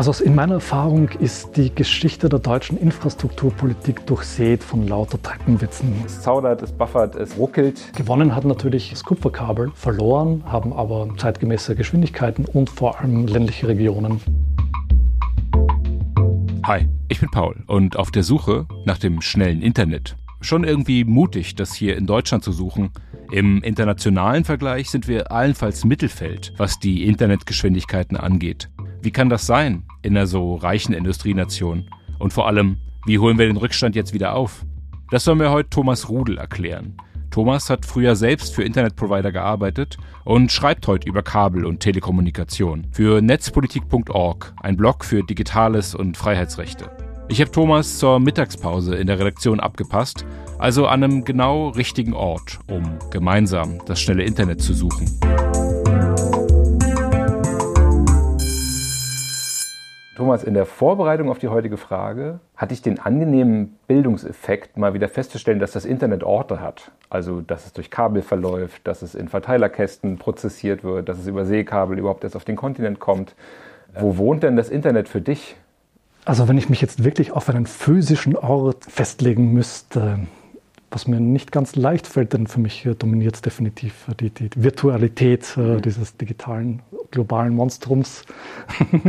[0.00, 5.92] Also in meiner Erfahrung ist die Geschichte der deutschen Infrastrukturpolitik durchsät von lauter Treppenwitzen.
[6.06, 7.92] Es zaudert, es buffert, es ruckelt.
[7.96, 14.22] Gewonnen hat natürlich das Kupferkabel, verloren haben aber zeitgemäße Geschwindigkeiten und vor allem ländliche Regionen.
[16.62, 20.16] Hi, ich bin Paul und auf der Suche nach dem schnellen Internet.
[20.40, 22.88] Schon irgendwie mutig, das hier in Deutschland zu suchen.
[23.32, 28.70] Im internationalen Vergleich sind wir allenfalls Mittelfeld, was die Internetgeschwindigkeiten angeht.
[29.02, 31.86] Wie kann das sein in einer so reichen Industrienation?
[32.18, 34.64] Und vor allem, wie holen wir den Rückstand jetzt wieder auf?
[35.10, 36.96] Das soll mir heute Thomas Rudel erklären.
[37.30, 43.22] Thomas hat früher selbst für Internetprovider gearbeitet und schreibt heute über Kabel und Telekommunikation für
[43.22, 46.90] netzpolitik.org, ein Blog für Digitales und Freiheitsrechte.
[47.28, 50.26] Ich habe Thomas zur Mittagspause in der Redaktion abgepasst,
[50.58, 55.08] also an einem genau richtigen Ort, um gemeinsam das schnelle Internet zu suchen.
[60.20, 65.08] Thomas, in der Vorbereitung auf die heutige Frage hatte ich den angenehmen Bildungseffekt, mal wieder
[65.08, 66.90] festzustellen, dass das Internet Orte hat.
[67.08, 71.46] Also, dass es durch Kabel verläuft, dass es in Verteilerkästen prozessiert wird, dass es über
[71.46, 73.34] Seekabel überhaupt erst auf den Kontinent kommt.
[73.98, 75.56] Wo wohnt denn das Internet für dich?
[76.26, 80.18] Also, wenn ich mich jetzt wirklich auf einen physischen Ort festlegen müsste,
[80.90, 85.60] was mir nicht ganz leicht fällt, denn für mich dominiert definitiv die, die Virtualität äh,
[85.60, 85.80] mhm.
[85.80, 88.24] dieses digitalen globalen Monstrums,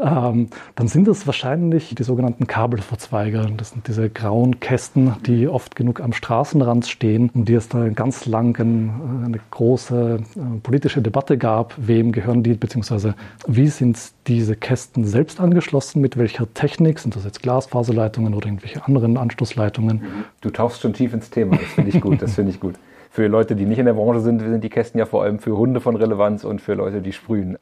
[0.00, 3.50] ähm, dann sind das wahrscheinlich die sogenannten Kabelverzweiger.
[3.56, 7.88] Das sind diese grauen Kästen, die oft genug am Straßenrand stehen, um die es da
[7.88, 13.14] ganz lang ein, eine große äh, politische Debatte gab, wem gehören die, beziehungsweise
[13.46, 18.84] wie sind diese Kästen selbst angeschlossen, mit welcher Technik, sind das jetzt Glasfaserleitungen oder irgendwelche
[18.84, 20.02] anderen Anschlussleitungen?
[20.40, 22.74] Du tauchst schon tief ins Thema, das finde ich gut, das finde ich gut
[23.16, 25.56] für Leute, die nicht in der Branche sind, sind die Kästen ja vor allem für
[25.56, 27.56] Hunde von Relevanz und für Leute, die sprühen.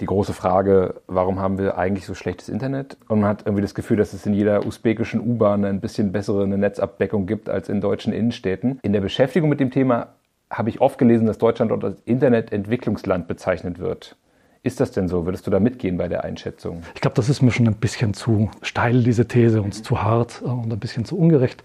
[0.00, 2.96] Die große Frage, warum haben wir eigentlich so schlechtes Internet?
[3.08, 6.48] Und man hat irgendwie das Gefühl, dass es in jeder usbekischen U-Bahn ein bisschen bessere
[6.48, 8.78] Netzabdeckung gibt als in deutschen Innenstädten.
[8.80, 10.14] In der Beschäftigung mit dem Thema
[10.50, 14.16] habe ich oft gelesen, dass Deutschland dort als Internetentwicklungsland bezeichnet wird.
[14.62, 15.26] Ist das denn so?
[15.26, 16.82] Würdest du da mitgehen bei der Einschätzung?
[16.94, 20.40] Ich glaube, das ist mir schon ein bisschen zu steil, diese These, und zu hart
[20.42, 21.62] äh, und ein bisschen zu ungerecht.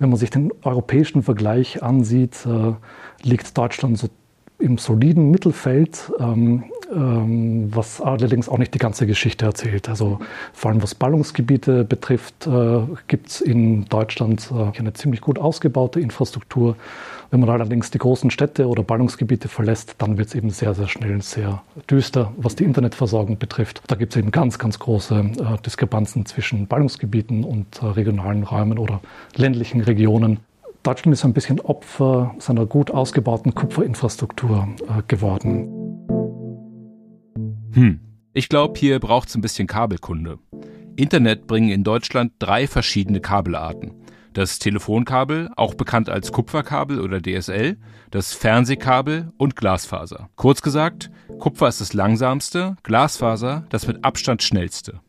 [0.00, 2.72] Wenn man sich den europäischen Vergleich ansieht, äh,
[3.22, 4.08] liegt Deutschland so
[4.60, 9.88] im soliden Mittelfeld, ähm, ähm, was allerdings auch nicht die ganze Geschichte erzählt.
[9.88, 10.18] Also
[10.52, 16.00] vor allem was Ballungsgebiete betrifft, äh, gibt es in Deutschland äh, eine ziemlich gut ausgebaute
[16.00, 16.76] Infrastruktur.
[17.30, 20.88] Wenn man allerdings die großen Städte oder Ballungsgebiete verlässt, dann wird es eben sehr, sehr
[20.88, 23.82] schnell sehr düster, was die Internetversorgung betrifft.
[23.86, 28.78] Da gibt es eben ganz, ganz große äh, Diskrepanzen zwischen Ballungsgebieten und äh, regionalen Räumen
[28.78, 29.00] oder
[29.36, 30.40] ländlichen Regionen.
[30.82, 35.68] Deutschland ist ein bisschen Opfer seiner gut ausgebauten Kupferinfrastruktur äh, geworden.
[37.72, 38.00] Hm.
[38.32, 40.38] Ich glaube, hier braucht es ein bisschen Kabelkunde.
[40.96, 44.00] Internet bringen in Deutschland drei verschiedene Kabelarten
[44.32, 47.76] das Telefonkabel, auch bekannt als Kupferkabel oder DSL,
[48.10, 50.28] das Fernsehkabel und Glasfaser.
[50.36, 55.00] Kurz gesagt, Kupfer ist das langsamste, Glasfaser das mit Abstand schnellste.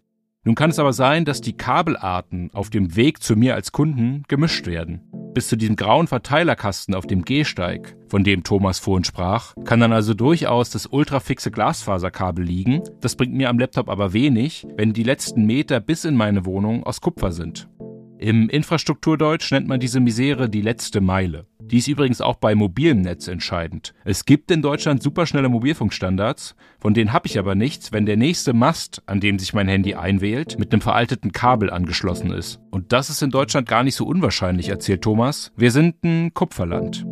[0.43, 4.23] Nun kann es aber sein, dass die Kabelarten auf dem Weg zu mir als Kunden
[4.27, 5.20] gemischt werden.
[5.33, 9.93] Bis zu diesem grauen Verteilerkasten auf dem Gehsteig, von dem Thomas vorhin sprach, kann dann
[9.93, 12.81] also durchaus das ultrafixe Glasfaserkabel liegen.
[12.99, 16.83] Das bringt mir am Laptop aber wenig, wenn die letzten Meter bis in meine Wohnung
[16.83, 17.69] aus Kupfer sind.
[18.17, 21.47] Im Infrastrukturdeutsch nennt man diese Misere die letzte Meile.
[21.71, 23.93] Die ist übrigens auch bei mobilem Netz entscheidend.
[24.03, 28.51] Es gibt in Deutschland superschnelle Mobilfunkstandards, von denen habe ich aber nichts, wenn der nächste
[28.51, 32.59] Mast, an dem sich mein Handy einwählt, mit einem veralteten Kabel angeschlossen ist.
[32.71, 35.53] Und das ist in Deutschland gar nicht so unwahrscheinlich, erzählt Thomas.
[35.55, 37.05] Wir sind ein Kupferland.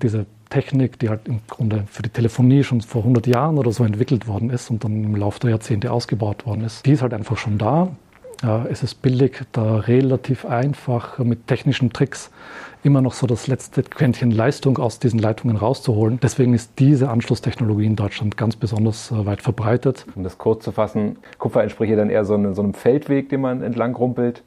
[0.00, 3.82] Diese Technik, die halt im Grunde für die Telefonie schon vor 100 Jahren oder so
[3.82, 7.12] entwickelt worden ist und dann im Laufe der Jahrzehnte ausgebaut worden ist, die ist halt
[7.12, 7.96] einfach schon da.
[8.42, 12.30] Ja, es ist billig, da relativ einfach mit technischen Tricks
[12.82, 16.20] immer noch so das letzte Quäntchen Leistung aus diesen Leitungen rauszuholen.
[16.22, 20.06] Deswegen ist diese Anschlusstechnologie in Deutschland ganz besonders äh, weit verbreitet.
[20.14, 23.28] Um das kurz zu fassen, Kupfer entspricht ja dann eher so, eine, so einem Feldweg,
[23.28, 24.44] den man entlang rumpelt.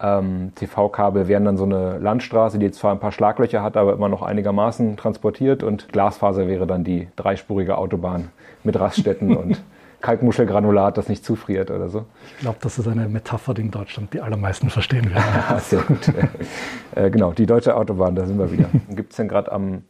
[0.00, 4.08] Ähm, TV-Kabel wären dann so eine Landstraße, die zwar ein paar Schlaglöcher hat, aber immer
[4.08, 5.62] noch einigermaßen transportiert.
[5.62, 8.30] Und Glasfaser wäre dann die dreispurige Autobahn
[8.62, 9.62] mit Raststätten und
[10.04, 12.04] Kalkmuschelgranulat, das nicht zufriert oder so.
[12.36, 15.58] Ich glaube, das ist eine Metapher, die in Deutschland die allermeisten verstehen werden.
[15.60, 16.12] Sehr gut.
[16.94, 18.68] äh, genau, die deutsche Autobahn, da sind wir wieder.
[18.90, 19.82] Gibt es denn gerade am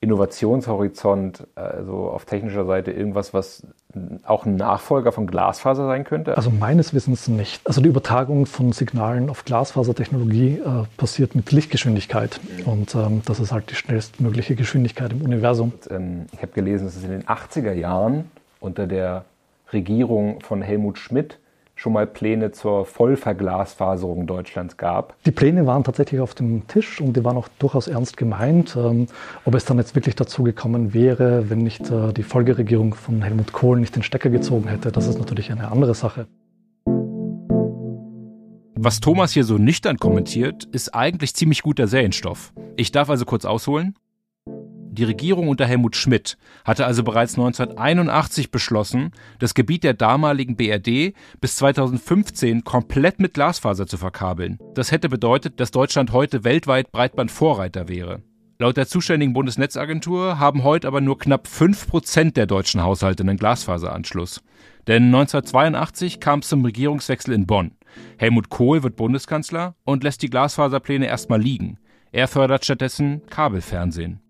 [0.00, 3.66] Innovationshorizont, also auf technischer Seite, irgendwas, was
[4.24, 6.38] auch ein Nachfolger von Glasfaser sein könnte?
[6.38, 7.60] Also meines Wissens nicht.
[7.66, 12.40] Also die Übertragung von Signalen auf Glasfasertechnologie äh, passiert mit Lichtgeschwindigkeit.
[12.64, 15.72] Und ähm, das ist halt die schnellstmögliche Geschwindigkeit im Universum.
[15.74, 18.30] Und, ähm, ich habe gelesen, dass es in den 80er Jahren
[18.60, 19.26] unter der
[19.72, 21.38] Regierung von Helmut Schmidt
[21.78, 25.14] schon mal Pläne zur Vollverglasfaserung Deutschlands gab.
[25.24, 28.76] Die Pläne waren tatsächlich auf dem Tisch und die waren auch durchaus ernst gemeint.
[28.76, 29.06] Ähm,
[29.44, 33.52] ob es dann jetzt wirklich dazu gekommen wäre, wenn nicht äh, die Folgeregierung von Helmut
[33.52, 36.26] Kohl nicht den Stecker gezogen hätte, das ist natürlich eine andere Sache.
[38.80, 42.52] Was Thomas hier so nüchtern kommentiert, ist eigentlich ziemlich guter Serienstoff.
[42.76, 43.94] Ich darf also kurz ausholen.
[44.90, 51.14] Die Regierung unter Helmut Schmidt hatte also bereits 1981 beschlossen, das Gebiet der damaligen BRD
[51.40, 54.58] bis 2015 komplett mit Glasfaser zu verkabeln.
[54.74, 58.22] Das hätte bedeutet, dass Deutschland heute weltweit Breitbandvorreiter wäre.
[58.60, 64.42] Laut der zuständigen Bundesnetzagentur haben heute aber nur knapp 5% der deutschen Haushalte einen Glasfaseranschluss.
[64.88, 67.76] Denn 1982 kam es zum Regierungswechsel in Bonn.
[68.18, 71.78] Helmut Kohl wird Bundeskanzler und lässt die Glasfaserpläne erstmal liegen.
[72.10, 74.20] Er fördert stattdessen Kabelfernsehen.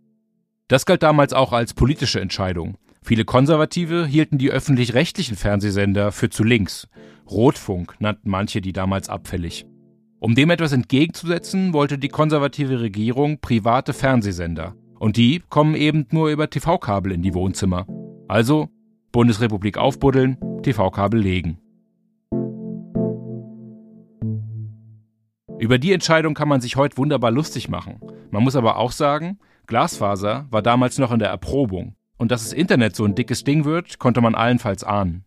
[0.68, 2.76] Das galt damals auch als politische Entscheidung.
[3.02, 6.88] Viele Konservative hielten die öffentlich-rechtlichen Fernsehsender für zu links.
[7.30, 9.66] Rotfunk nannten manche die damals abfällig.
[10.20, 14.74] Um dem etwas entgegenzusetzen, wollte die konservative Regierung private Fernsehsender.
[14.98, 17.86] Und die kommen eben nur über TV-Kabel in die Wohnzimmer.
[18.26, 18.68] Also
[19.10, 21.58] Bundesrepublik aufbuddeln, TV-Kabel legen.
[25.58, 28.00] Über die Entscheidung kann man sich heute wunderbar lustig machen.
[28.30, 29.38] Man muss aber auch sagen,
[29.68, 31.94] Glasfaser war damals noch in der Erprobung.
[32.16, 35.24] Und dass das Internet so ein dickes Ding wird, konnte man allenfalls ahnen.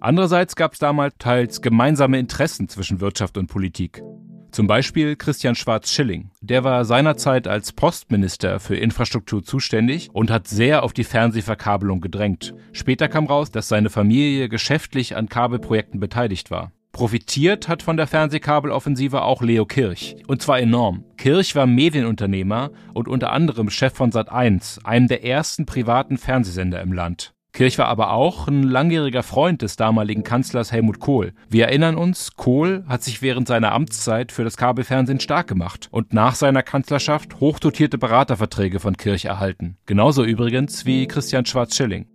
[0.00, 4.02] Andererseits gab es damals teils gemeinsame Interessen zwischen Wirtschaft und Politik.
[4.50, 6.30] Zum Beispiel Christian Schwarz-Schilling.
[6.40, 12.54] Der war seinerzeit als Postminister für Infrastruktur zuständig und hat sehr auf die Fernsehverkabelung gedrängt.
[12.72, 16.72] Später kam raus, dass seine Familie geschäftlich an Kabelprojekten beteiligt war.
[16.92, 20.16] Profitiert hat von der Fernsehkabeloffensive auch Leo Kirch.
[20.26, 21.04] Und zwar enorm.
[21.16, 26.92] Kirch war Medienunternehmer und unter anderem Chef von Sat1, einem der ersten privaten Fernsehsender im
[26.92, 27.32] Land.
[27.52, 31.32] Kirch war aber auch ein langjähriger Freund des damaligen Kanzlers Helmut Kohl.
[31.48, 36.12] Wir erinnern uns, Kohl hat sich während seiner Amtszeit für das Kabelfernsehen stark gemacht und
[36.12, 39.76] nach seiner Kanzlerschaft hochdotierte Beraterverträge von Kirch erhalten.
[39.86, 42.06] Genauso übrigens wie Christian Schwarz-Schilling.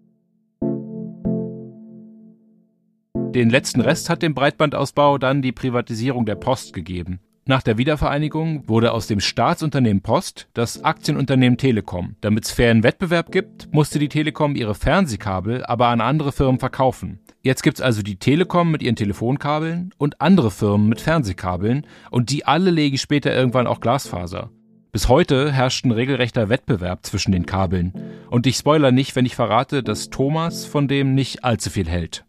[3.35, 7.19] Den letzten Rest hat dem Breitbandausbau dann die Privatisierung der Post gegeben.
[7.45, 12.15] Nach der Wiedervereinigung wurde aus dem Staatsunternehmen Post das Aktienunternehmen Telekom.
[12.21, 17.19] Damit es fairen Wettbewerb gibt, musste die Telekom ihre Fernsehkabel aber an andere Firmen verkaufen.
[17.41, 22.45] Jetzt gibt's also die Telekom mit ihren Telefonkabeln und andere Firmen mit Fernsehkabeln und die
[22.45, 24.49] alle legen später irgendwann auch Glasfaser.
[24.93, 27.91] Bis heute herrscht ein regelrechter Wettbewerb zwischen den Kabeln.
[28.29, 32.23] Und ich spoiler nicht, wenn ich verrate, dass Thomas von dem nicht allzu viel hält.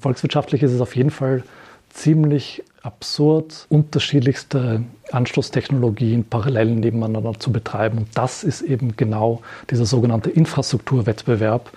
[0.00, 1.42] Volkswirtschaftlich ist es auf jeden Fall
[1.90, 7.98] ziemlich absurd, unterschiedlichste Anschlusstechnologien parallel nebeneinander zu betreiben.
[7.98, 11.70] Und das ist eben genau dieser sogenannte Infrastrukturwettbewerb,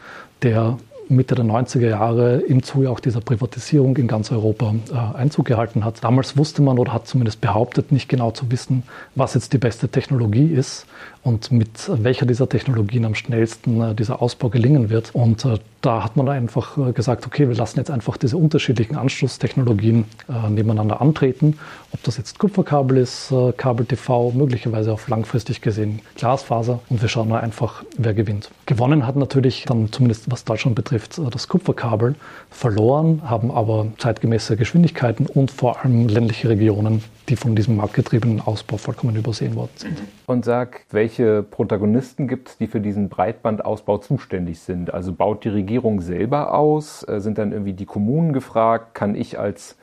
[0.43, 0.77] der
[1.11, 5.85] Mitte der 90er Jahre im Zuge auch dieser Privatisierung in ganz Europa äh, Einzug gehalten
[5.85, 6.03] hat.
[6.03, 8.83] Damals wusste man oder hat zumindest behauptet, nicht genau zu wissen,
[9.15, 10.85] was jetzt die beste Technologie ist
[11.23, 15.13] und mit welcher dieser Technologien am schnellsten äh, dieser Ausbau gelingen wird.
[15.13, 18.95] Und äh, da hat man einfach äh, gesagt, okay, wir lassen jetzt einfach diese unterschiedlichen
[18.95, 21.59] Anschlusstechnologien äh, nebeneinander antreten.
[21.91, 26.79] Ob das jetzt Kupferkabel ist, äh, Kabel-TV, möglicherweise auch langfristig gesehen Glasfaser.
[26.89, 28.49] Und wir schauen einfach, wer gewinnt.
[28.65, 32.15] Gewonnen hat natürlich dann zumindest was Deutschland betrifft äh, das Kupferkabel.
[32.49, 38.75] Verloren haben aber zeitgemäße Geschwindigkeiten und vor allem ländliche Regionen die von diesem marktgetriebenen Ausbau
[38.75, 40.01] vollkommen übersehen worden sind.
[40.25, 44.93] Und sag, welche Protagonisten gibt es, die für diesen Breitbandausbau zuständig sind?
[44.93, 47.07] Also baut die Regierung selber aus?
[47.07, 48.95] Äh, sind dann irgendwie die Kommunen gefragt?
[48.95, 49.77] Kann ich als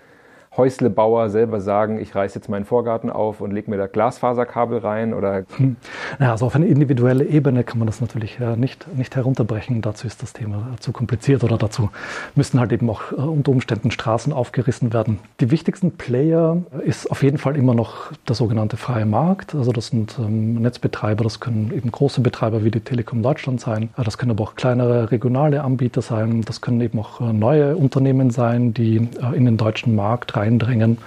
[0.57, 5.15] Häuslebauer selber sagen, ich reiße jetzt meinen Vorgarten auf und lege mir da Glasfaserkabel rein?
[5.15, 5.45] Oder?
[5.59, 5.77] Hm.
[6.21, 9.83] Ja, also auf eine individuelle Ebene kann man das natürlich äh, nicht, nicht herunterbrechen.
[9.83, 11.91] Dazu ist das Thema zu kompliziert oder dazu
[12.37, 15.19] müssten halt eben auch äh, unter Umständen Straßen aufgerissen werden.
[15.41, 19.55] Die wichtigsten Player ist auf jeden Fall immer noch der sogenannte freie Markt.
[19.55, 23.91] Also das sind ähm, Netzbetreiber, das können eben große Betreiber wie die Telekom Deutschland sein.
[23.97, 26.43] Äh, das können aber auch kleinere regionale Anbieter sein.
[26.43, 30.99] Das können eben auch neue Unternehmen sein, die in den deutschen Markt rein eindrängen.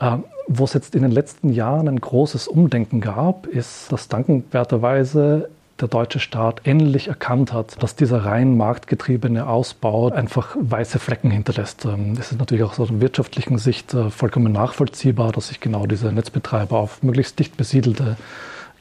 [0.00, 5.48] Äh, wo es jetzt in den letzten Jahren ein großes Umdenken gab, ist, dass dankenswerterweise
[5.80, 11.84] der deutsche Staat endlich erkannt hat, dass dieser rein marktgetriebene Ausbau einfach weiße Flecken hinterlässt.
[11.84, 15.86] Ähm, das ist natürlich auch aus der wirtschaftlichen Sicht äh, vollkommen nachvollziehbar, dass sich genau
[15.86, 18.16] diese Netzbetreiber auf möglichst dicht besiedelte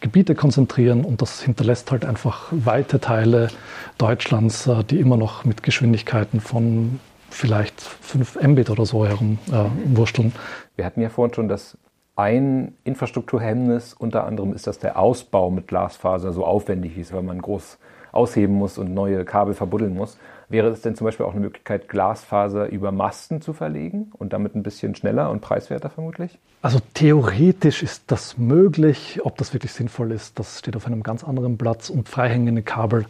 [0.01, 3.49] Gebiete konzentrieren und das hinterlässt halt einfach weite Teile
[3.97, 6.99] Deutschlands, äh, die immer noch mit Geschwindigkeiten von
[7.35, 10.29] vielleicht 5 Mbit oder so herumwursteln.
[10.29, 11.77] Äh, Wir hatten ja vorhin schon das
[12.15, 17.41] ein Infrastrukturhemmnis, unter anderem ist das der Ausbau mit Glasfaser so aufwendig ist, weil man
[17.41, 17.77] groß
[18.13, 20.17] ausheben muss und neue Kabel verbuddeln muss.
[20.47, 24.55] Wäre es denn zum Beispiel auch eine Möglichkeit, Glasfaser über Masten zu verlegen und damit
[24.55, 26.39] ein bisschen schneller und preiswerter vermutlich?
[26.61, 29.19] Also theoretisch ist das möglich.
[29.23, 31.89] Ob das wirklich sinnvoll ist, das steht auf einem ganz anderen Platz.
[31.89, 33.05] Und freihängende Kabel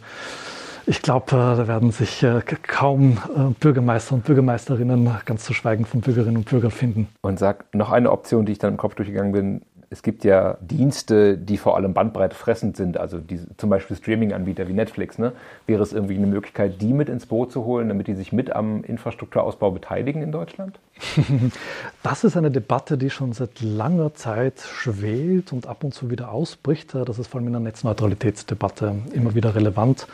[0.86, 5.84] ich glaube, äh, da werden sich äh, kaum äh, Bürgermeister und Bürgermeisterinnen, ganz zu schweigen
[5.84, 7.08] von Bürgerinnen und Bürgern, finden.
[7.22, 10.56] Und sag noch eine Option, die ich dann im Kopf durchgegangen bin, es gibt ja
[10.60, 15.18] Dienste, die vor allem Bandbreite fressend sind, also die, zum Beispiel Streaming-Anbieter wie Netflix.
[15.18, 15.32] Ne?
[15.66, 18.50] Wäre es irgendwie eine Möglichkeit, die mit ins Boot zu holen, damit die sich mit
[18.54, 20.78] am Infrastrukturausbau beteiligen in Deutschland?
[22.02, 26.30] Das ist eine Debatte, die schon seit langer Zeit schwelt und ab und zu wieder
[26.30, 26.94] ausbricht.
[26.94, 30.06] Das ist vor allem in der Netzneutralitätsdebatte immer wieder relevant,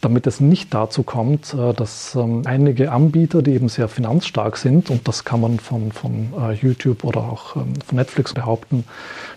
[0.00, 5.08] damit es nicht dazu kommt, dass ähm, einige Anbieter, die eben sehr finanzstark sind, und
[5.08, 8.84] das kann man von, von äh, YouTube oder auch ähm, von Netflix behaupten,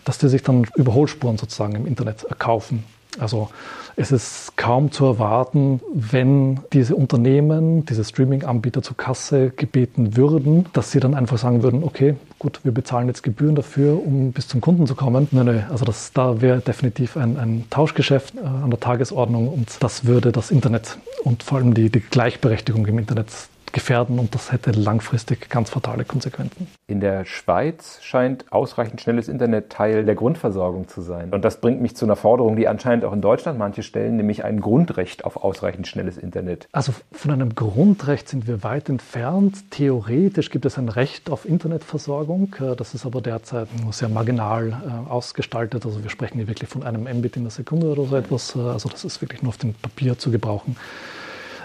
[0.03, 2.83] dass die sich dann Überholspuren sozusagen im Internet kaufen.
[3.19, 3.50] Also
[3.98, 10.91] es ist kaum zu erwarten, wenn diese Unternehmen, diese Streaming-Anbieter zur Kasse gebeten würden, dass
[10.91, 14.60] sie dann einfach sagen würden, okay, gut, wir bezahlen jetzt Gebühren dafür, um bis zum
[14.60, 15.29] Kunden zu kommen.
[15.31, 19.81] Nein, nein, also das, da wäre definitiv ein, ein Tauschgeschäft äh, an der Tagesordnung und
[19.81, 23.27] das würde das Internet und vor allem die, die Gleichberechtigung im Internet
[23.75, 26.67] gefährden und das hätte langfristig ganz fatale Konsequenzen.
[26.88, 31.32] In der Schweiz scheint ausreichend schnelles Internet Teil der Grundversorgung zu sein.
[31.32, 34.46] Und das bringt mich zu einer Forderung, die anscheinend auch in Deutschland manche stellen, nämlich
[34.46, 36.67] ein Grundrecht auf ausreichend schnelles Internet.
[36.72, 39.72] Also von einem Grundrecht sind wir weit entfernt.
[39.72, 42.55] Theoretisch gibt es ein Recht auf Internetversorgung.
[42.77, 45.86] Das ist aber derzeit nur sehr marginal äh, ausgestaltet.
[45.86, 48.55] Also wir sprechen hier wirklich von einem Mbit in der Sekunde oder so etwas.
[48.55, 50.77] Also das ist wirklich nur auf dem Papier zu gebrauchen.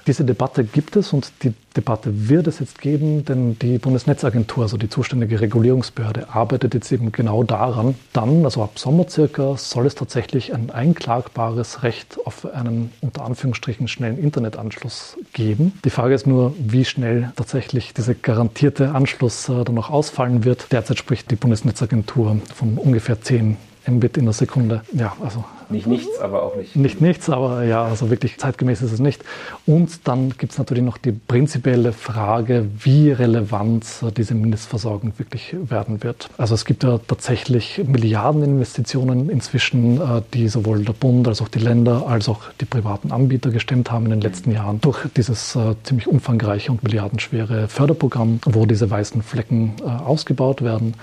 [0.07, 4.76] Diese Debatte gibt es und die Debatte wird es jetzt geben, denn die Bundesnetzagentur, also
[4.76, 7.95] die zuständige Regulierungsbehörde, arbeitet jetzt eben genau daran.
[8.12, 13.88] Dann, also ab Sommer circa, soll es tatsächlich ein einklagbares Recht auf einen unter Anführungsstrichen
[13.88, 15.78] schnellen Internetanschluss geben.
[15.85, 20.73] Die Frage ist nur, wie schnell tatsächlich dieser garantierte Anschluss äh, dann noch ausfallen wird.
[20.73, 23.57] Derzeit spricht die Bundesnetzagentur von ungefähr 10
[23.88, 24.83] Mbit in der Sekunde.
[24.92, 26.76] Ja, also nicht nichts, aber auch nicht.
[26.76, 29.22] Nicht nichts, aber ja, also wirklich zeitgemäß ist es nicht.
[29.66, 33.86] Und dann gibt es natürlich noch die prinzipielle Frage, wie relevant
[34.16, 36.28] diese Mindestversorgung wirklich werden wird.
[36.38, 41.58] Also es gibt ja tatsächlich Milliardeninvestitionen inzwischen, äh, die sowohl der Bund als auch die
[41.58, 45.74] Länder als auch die privaten Anbieter gestemmt haben in den letzten Jahren durch dieses äh,
[45.82, 50.94] ziemlich umfangreiche und milliardenschwere Förderprogramm, wo diese weißen Flecken äh, ausgebaut werden.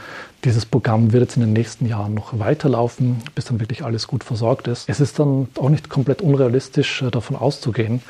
[0.43, 4.24] Dieses Programm wird jetzt in den nächsten Jahren noch weiterlaufen, bis dann wirklich alles gut
[4.24, 4.90] versorgt ist.
[4.90, 8.02] Es ist dann auch nicht komplett unrealistisch äh, davon auszugehen,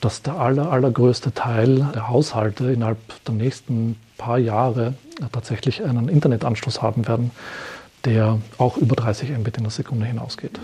[0.00, 6.08] dass der aller, allergrößte Teil der Haushalte innerhalb der nächsten paar Jahre äh, tatsächlich einen
[6.08, 7.30] Internetanschluss haben werden,
[8.04, 10.58] der auch über 30 Mbit in der Sekunde hinausgeht.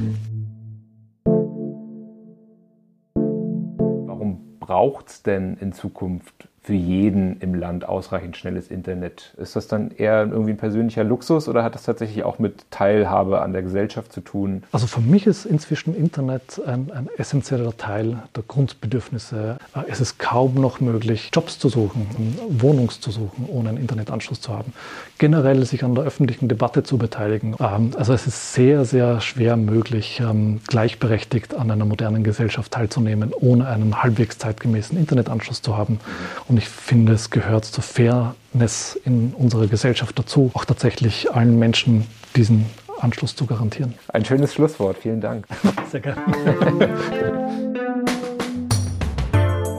[4.06, 9.34] Warum braucht es denn in Zukunft für jeden im Land ausreichend schnelles Internet.
[9.36, 13.40] Ist das dann eher irgendwie ein persönlicher Luxus oder hat das tatsächlich auch mit Teilhabe
[13.40, 14.64] an der Gesellschaft zu tun?
[14.72, 19.58] Also für mich ist inzwischen Internet ein, ein essentieller Teil der Grundbedürfnisse.
[19.86, 22.08] Es ist kaum noch möglich, Jobs zu suchen,
[22.48, 24.72] Wohnungen zu suchen, ohne einen Internetanschluss zu haben.
[25.18, 27.54] Generell sich an der öffentlichen Debatte zu beteiligen.
[27.60, 33.32] Ähm, also es ist sehr, sehr schwer möglich, ähm, gleichberechtigt an einer modernen Gesellschaft teilzunehmen,
[33.32, 36.00] ohne einen halbwegs zeitgemäßen Internetanschluss zu haben.
[36.48, 41.58] Und und ich finde, es gehört zur Fairness in unserer Gesellschaft dazu, auch tatsächlich allen
[41.58, 42.64] Menschen diesen
[42.98, 43.92] Anschluss zu garantieren.
[44.08, 44.96] Ein schönes Schlusswort.
[44.96, 45.46] Vielen Dank.
[45.90, 46.18] Sehr gerne.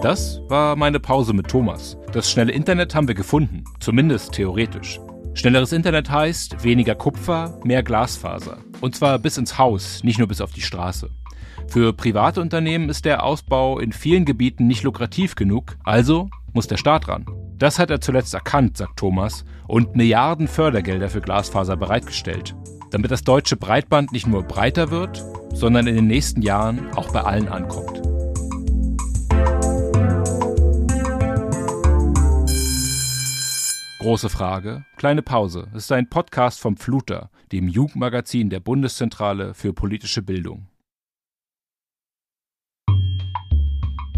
[0.03, 1.97] Das war meine Pause mit Thomas.
[2.13, 4.99] Das schnelle Internet haben wir gefunden, zumindest theoretisch.
[5.33, 8.59] Schnelleres Internet heißt weniger Kupfer, mehr Glasfaser.
[8.81, 11.09] Und zwar bis ins Haus, nicht nur bis auf die Straße.
[11.69, 16.77] Für private Unternehmen ist der Ausbau in vielen Gebieten nicht lukrativ genug, also muss der
[16.77, 17.25] Staat ran.
[17.57, 22.55] Das hat er zuletzt erkannt, sagt Thomas, und Milliarden Fördergelder für Glasfaser bereitgestellt,
[22.91, 27.21] damit das deutsche Breitband nicht nur breiter wird, sondern in den nächsten Jahren auch bei
[27.21, 28.01] allen ankommt.
[33.99, 35.67] Große Frage, kleine Pause.
[35.71, 40.67] Es ist ein Podcast vom Fluter, dem Jugendmagazin der Bundeszentrale für politische Bildung.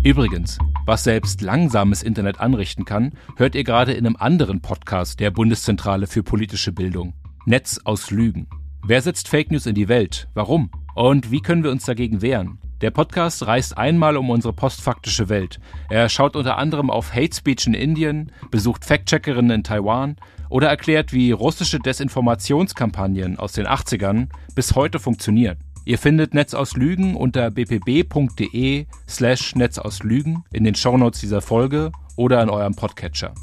[0.01, 5.29] Übrigens, was selbst langsames Internet anrichten kann, hört ihr gerade in einem anderen Podcast der
[5.29, 7.13] Bundeszentrale für politische Bildung.
[7.45, 8.47] Netz aus Lügen.
[8.81, 10.29] Wer setzt Fake News in die Welt?
[10.33, 10.71] Warum?
[10.95, 12.59] Und wie können wir uns dagegen wehren?
[12.79, 15.59] Der Podcast reist einmal um unsere postfaktische Welt.
[15.89, 20.15] Er schaut unter anderem auf Hate Speech in Indien, besucht Fact-Checkerinnen in Taiwan
[20.49, 25.57] oder erklärt, wie russische Desinformationskampagnen aus den 80ern bis heute funktionieren.
[25.86, 31.41] Ihr findet Netz aus Lügen unter bpb.de slash Netz aus Lügen in den Shownotes dieser
[31.41, 33.33] Folge oder in eurem Podcatcher.